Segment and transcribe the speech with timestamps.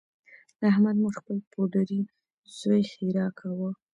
[0.59, 2.01] د احمد مور خپل پوډري
[2.59, 3.69] زوی ښیرأ کاوه.